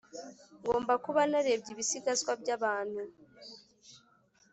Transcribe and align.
ngomba 0.61 0.93
kuba 1.05 1.21
narebye 1.31 1.69
ibisigazwa 1.73 2.31
byabantu, 2.41 3.01